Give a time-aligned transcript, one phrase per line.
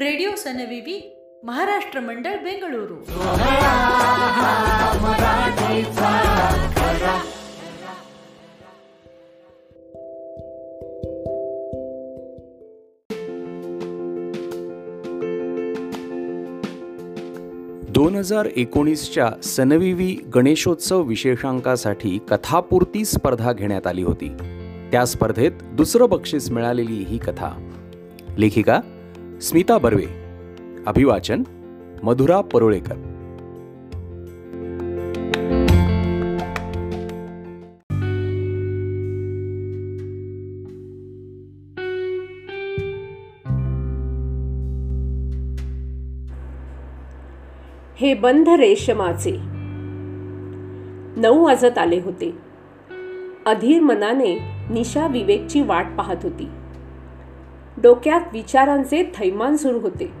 [0.00, 3.14] Radio सनविवी Maharashtra मंडळ बेंगळुरू दोन
[18.14, 24.32] हजार एकोणीसच्या सनविवी गणेशोत्सव विशेषांकासाठी कथापूर्ती स्पर्धा घेण्यात आली होती.
[24.92, 27.70] त्या स्पर्धेत दुसरं बक्षीस मिळालेली ही कथा.
[28.38, 28.80] लेखिका
[29.42, 30.04] स्मिता बर्वे.
[30.86, 31.42] अभिवाचन
[32.02, 32.94] मधुरा परुळेकर.
[47.96, 49.36] हे बंध रेशमाचे
[51.20, 52.38] नऊ वाजत आले होते.
[53.46, 54.38] अधीर मनाने
[54.70, 56.48] निशा विवेकची वाट पाहत होती.
[57.82, 60.12] डोक्यात विचारांचे थैमान सुरू होते.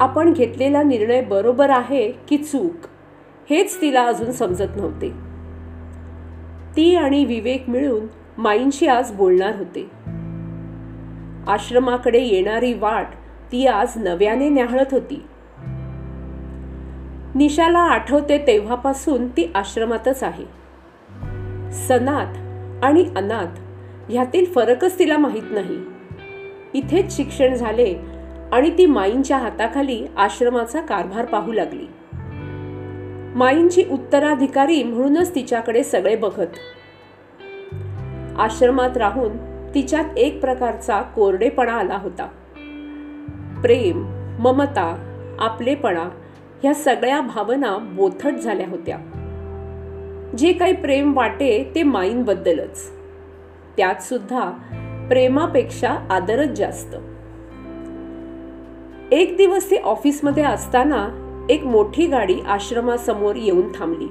[0.00, 2.72] आपण घेतलेला निर्णय बरोबर आहे की चूक
[3.50, 5.10] हेच तिला अजून समजत नव्हते.
[6.76, 8.06] ती आणि विवेक मिळून
[8.38, 9.90] माईंशी आज बोलणार होते.
[11.48, 13.06] आश्रमाकडे येणारी वाट
[13.52, 15.22] ती आज नव्याने न्याहळत होती.
[17.34, 20.44] निशाला आठवते तेव्हापासून ती आश्रमातच आहे.
[21.72, 22.36] सनात
[22.84, 23.60] आणि अनाथ
[24.08, 25.95] ह्यातील फरकच तिला माहीत नाही.
[26.76, 27.94] इथेच शिक्षण झाले
[28.52, 31.86] आणि ती माईंच्या हाताखाली आश्रमाचा कारभार पाहू लागली.
[33.38, 36.46] माईंची उत्तराधिकारी म्हणूनच तिच्याकडे सगळे बघत.
[38.38, 39.36] आश्रमात राहून
[39.74, 42.26] तिच्यात एक प्रकारचा कोरडेपणा आला होता.
[43.62, 44.04] प्रेम
[44.38, 46.08] ममता आपलेपणा
[46.62, 48.98] ह्या सगळ्या भावना बोथट झाल्या होत्या.
[50.38, 52.90] जे काही प्रेम वाटे ते माईंबद्दलच.
[53.76, 54.52] त्यात सुद्धा
[55.08, 56.96] प्रेमापेक्षा आदरच जास्त.
[59.12, 61.08] एक दिवस ते ऑफिसमध्ये असताना
[61.50, 64.06] एक मोठी गाडी आश्रमासमोर येऊन थांबली.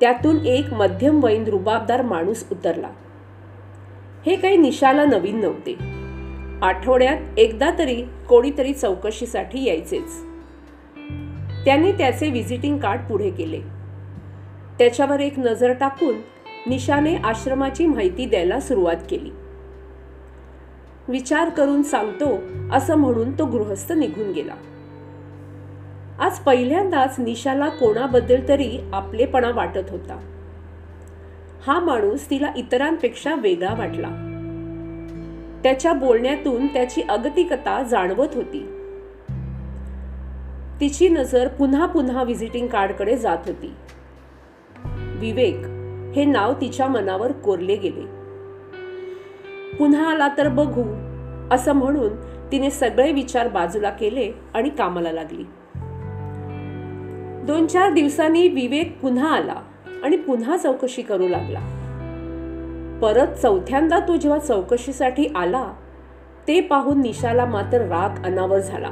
[0.00, 2.90] त्यातून एक मध्यमवयीन रुबाबदार माणूस उतरला.
[4.26, 5.78] हे काही निशाला नवीन नव्हते.
[6.62, 10.24] आठवड्यात एकदा तरी कोणीतरी चौकशीसाठी यायचेच.
[11.64, 13.60] त्याने त्याचे व्हिजिटिंग कार्ड पुढे केले.
[14.78, 16.14] त्याच्यावर एक नजर टाकून
[16.68, 19.30] निशाने आश्रमाची माहिती द्यायला सुरुवात केली.
[21.08, 22.38] विचार करून सांगतो
[22.72, 24.54] असं म्हणून तो गृहस्थ निघून गेला.
[26.18, 30.20] आज पहिल्यांदाच निशाला कोणाबद्दल तरी आपलेपणा वाटत होता.
[31.66, 34.24] हा माणूस तिला इतरांपेक्षा वेगळा वाटला.
[35.62, 38.74] त्याच्या बोलण्यातून त्याची अगतिकता जाणवत होती.
[40.80, 43.74] तिची नजर पुन्हा पुन्हा व्हिजिटिंग कार्डकडे जात होती.
[45.18, 45.77] विवेक
[46.16, 48.18] हे नाव तिच्या मनावर कोरले गेले.
[49.76, 50.84] पुन्हा आला तर बघू
[51.54, 52.08] असं म्हणून
[52.52, 55.44] तिने सगळे विचार बाजूला केले आणि कामाला लागली.
[57.46, 59.54] दोन चार दिवसांनी विवेक पुन्हा आला
[60.04, 61.60] आणि पुन्हा चौकशी करू लागला.
[63.02, 65.72] परत चौथ्यांदा तो जेव्हा चौकशीसाठी आला
[66.48, 68.90] ते पाहून निशाला मात्र राग अनावर झाला.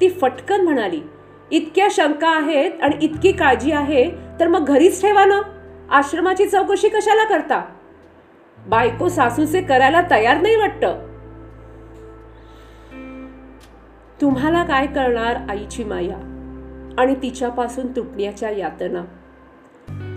[0.00, 1.00] ती फटकन म्हणाली
[1.50, 5.40] इतक्या शंका आहेत आणि इतकी काळजी आहे तर मग घरीच ठेवा ना.
[5.90, 7.64] आश्रमाची चौकशी कशाला करता?
[8.66, 10.84] बायको सासूचे करायला तयार नाही वाटत.
[14.20, 16.16] तुम्हाला काय करणार आईची माया?
[16.98, 19.04] आणि तिच्यापासून तुटण्याच्या यातना.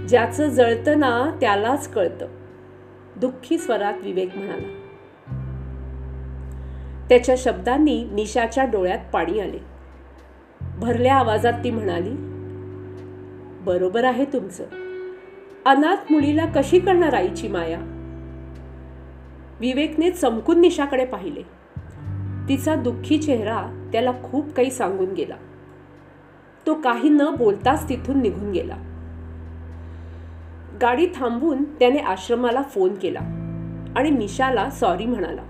[0.08, 2.28] ज्याचं जळतं ना त्यालाच कळतं.
[3.16, 4.68] दुःखी स्वरात विवेक म्हणाला.
[7.10, 9.60] त्याच्या शब्दांनी निशाच्या डोळ्यात पाणी आले.
[10.62, 12.12] भरल्या आवाजात ती म्हणाली
[13.62, 14.89] बरोबर आहे तुमचं.
[15.66, 17.80] अनाथ मुलीला कशी करणार आईची माया?
[19.60, 21.42] विवेकने चमकून निशाकडे पाहिले.
[22.50, 25.36] तिचा दुःखी चेहरा त्याला खूप काही सांगून गेला.
[26.68, 28.76] तो काही न बोलताच तिथून निघून गेला.
[30.82, 33.20] गाडी थांबून त्याने आश्रमाला फोन केला
[33.96, 35.42] आणि निशाला सॉरी म्हणाला.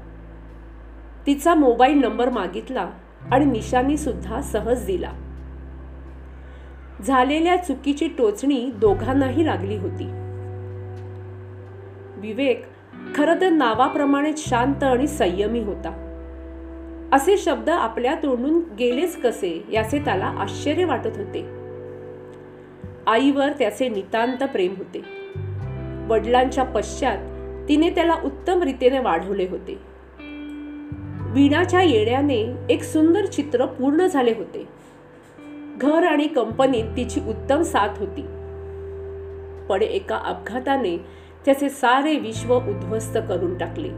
[1.27, 2.89] तिचा मोबाईल नंबर मागितला
[3.31, 5.11] आणि निशानी सुद्धा सहज दिला.
[7.05, 10.05] झालेल्या चुकीची टोचणी दोघांनाही लागली होती.
[12.17, 12.63] विवेक
[13.15, 16.05] खर तर नावाप्रमाणे शांत आणि संयमी होता.
[17.13, 21.49] असे शब्द आपल्या तोंडून गेलेच कसे याचे त्याला आश्चर्य वाटत होते.
[23.07, 25.01] आईवर त्याचे नितांत प्रेम होते.
[26.07, 27.17] वडिलांच्या पश्चात
[27.69, 29.79] तिने त्याला उत्तम रीतीने वाढवले होते.
[31.31, 34.78] वीणाच्या येण्याने एक सुंदर चित्र पूर्ण झाले होते.
[35.81, 38.21] घर आणि कंपनीत तिची उत्तम साथ होती.
[39.69, 40.97] पण एका अपघाताने
[41.45, 43.89] त्याचे सारे विश्व उद्ध्वस्त करून टाकले.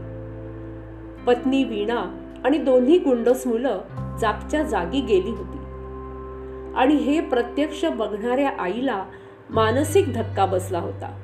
[1.26, 3.80] पत्नी वीणा आणि दोन्ही गुंडस मुलं
[4.20, 5.58] जागच्या जागी गेली होती.
[6.76, 9.04] आणि हे प्रत्यक्ष बघणाऱ्या आईला
[9.50, 11.18] मानसिक धक्का बसला होता.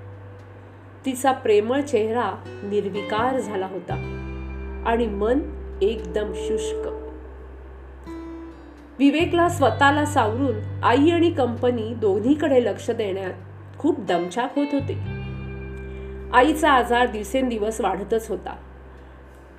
[1.07, 2.33] तिचा प्रेमळ चेहरा
[2.65, 3.95] निर्विकार झाला होता
[4.87, 5.39] आणि मन
[5.83, 7.08] एकदम शुष्क.
[8.99, 13.33] विवेकला स्वतःला सावरून आई आणि कंपनी दोन्हीकडे लक्ष देण्यात
[13.79, 14.95] खूप दमछाक होत होते.
[16.33, 18.57] आईचा आजार दिवसेंदिवस वाढतच होता.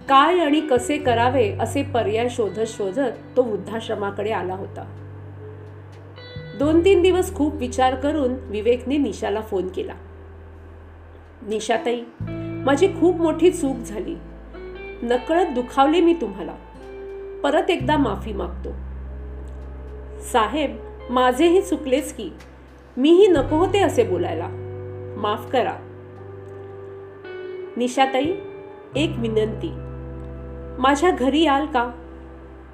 [0.10, 4.96] काय आणि कसे करावे असे पर्याय शोधत शोधत तो वृद्धाश्रमाकडे आला होता.
[6.60, 9.94] दोन तीन दिवस खूप विचार करून विवेकने निशाला फोन केला.
[11.48, 12.02] निशाताई
[12.66, 14.16] माझी खूप मोठी चूक झाली.
[15.04, 16.54] नकळत दुखावले मी तुम्हाला.
[17.44, 18.70] परत एकदा माफी मागतो.
[20.22, 20.78] साहेब
[21.10, 22.30] माझेही चुकलेच की.
[22.98, 24.48] मीही नको होते असे बोलायला.
[25.18, 25.74] माफ करा.
[27.78, 28.34] निशाताई
[28.96, 29.70] एक विनंती.
[30.82, 31.92] माझ्या घरी याल का?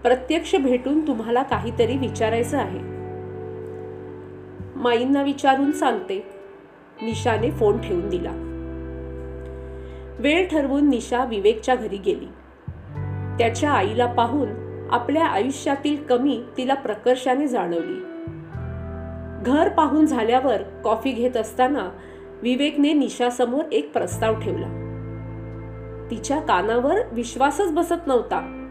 [0.03, 2.79] प्रत्यक्ष भेटून तुम्हाला काहीतरी विचारायचं आहे.
[4.75, 6.29] माईंना विचारून सांगते.
[7.01, 8.31] निशाने फोन ठेवून दिला.
[10.19, 12.27] वेळ ठरवून निशा विवेकच्या घरी गेली.
[13.37, 17.99] त्याच्या आईला पाहून आपल्या आयुष्यातील कमी तिला प्रकर्षाने जाणवली.
[19.45, 21.89] घर पाहून झाल्यावर कॉफी घेत असताना
[22.41, 24.81] विवेकने निशासमोर एक प्रस्ताव ठेवला.
[26.11, 28.67] तिच्या कानावर विश्वासच बसत नव्हता.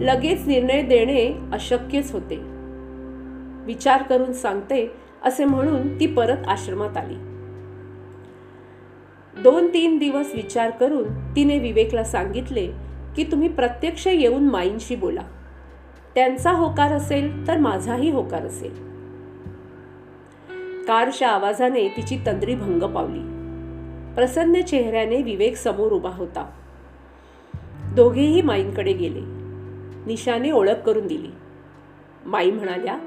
[0.00, 2.36] लगेच निर्णय देणे अशक्यच होते.
[3.64, 4.90] विचार करून सांगते
[5.24, 7.14] असे म्हणून ती परत आश्रमात आली.
[9.42, 12.85] दोन तीन दिवस विचार करून तिने विवेकला सांगितले
[13.16, 15.20] की तुम्ही प्रत्यक्ष येऊन माईंशी बोला.
[16.14, 18.86] त्यांचा होकार असेल तर माझाही होकार असेल.
[20.84, 23.36] कारच्या आवाजाने तिची तंद्री भंग पावली.
[24.14, 26.50] प्रसन्न चेहऱ्याने विवेक समोर उभा होता.
[27.94, 29.20] दोघेही माईंकडे गेले.
[30.06, 31.28] निशाने ओळख करून दिली.
[32.26, 32.98] माई म्हणाल्या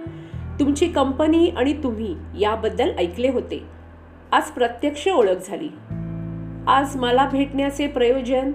[0.59, 3.63] तुमची कंपनी आणि तुम्ही याबद्दल ऐकले होते.
[4.31, 5.69] आज प्रत्यक्ष ओळख झाली.
[6.67, 8.51] आज मला भेटण्याचे प्रयोजन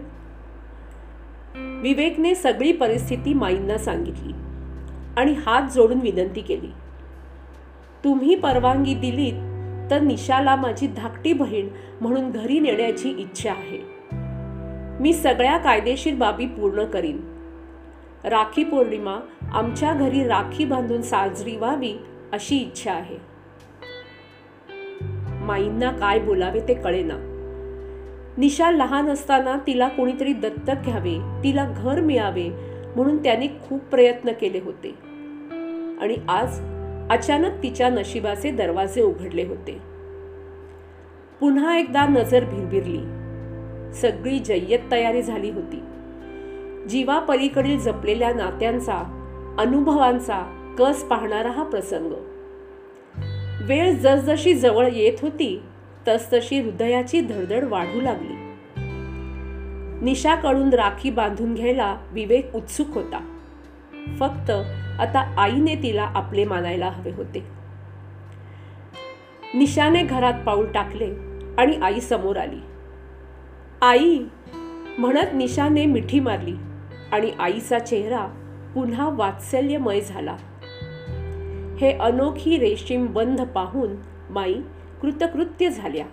[1.57, 4.33] विवेकने सगळी परिस्थिती माईंना सांगितली
[5.17, 6.73] आणि हात जोडून विनंती केली.
[8.05, 9.33] तुम्ही परवानगी दिलीत
[9.91, 11.69] तर निशाला माझी धाकटी बहीण
[12.01, 13.79] म्हणून घरी नेण्याची इच्छा आहे.
[15.01, 17.21] मी सगळ्या कायदेशीर बाबी पूर्ण करीन.
[18.25, 19.17] राखी पौर्णिमा
[19.53, 21.95] आमच्या घरी राखी बांधून साजरी व्हावी
[22.33, 23.17] अशी इच्छा आहे.
[25.45, 27.34] माईंना काय बोलावे ते कळेना.
[28.39, 32.49] निशा लहान असताना तिला कोणीतरी दत्तक घ्यावे तिला घर मिळावे
[32.97, 34.89] म्हणून त्याने खूप प्रयत्न केले होते.
[36.01, 36.61] आणि आज
[37.11, 39.79] अचानक तिच्या नशिबाचे दरवाजे उघडले होते.
[41.41, 42.99] पुन्हा एकदा नजर भिरभिरली.
[43.93, 45.83] सगळी जय्यत तयारी झाली होती.
[46.89, 48.97] जीवापलीकडील जपलेल्या नात्यांचा
[49.59, 52.13] अनुभवांचा कस पाहणारा हा प्रसंग.
[53.63, 55.61] वेळ जसजशी जवळ येत होती
[56.09, 58.35] तसतशी हृदयाची धडधड वाढू लागली.
[60.05, 63.39] निशाकडून राखी बांधून घ्यायला विवेक उत्सुक होता.
[64.19, 64.51] फक्त
[65.01, 67.47] आता आईने तिला आपले मानायला हवे होते.
[69.55, 71.11] निशाने घरात पाऊल टाकले
[71.59, 72.61] आणि आई समोर आली.
[73.83, 74.25] आई!
[74.99, 76.55] म्हणत निशाने मिठी मारली
[77.13, 78.27] आणि आईचा चेहरा
[78.75, 80.37] पुन्हा वात्सल्यमय झाला.
[81.79, 83.91] हे अनोखी रेशीम बंध पाहून
[84.31, 84.55] माई
[85.05, 86.05] कृतकृत्य झाल्या.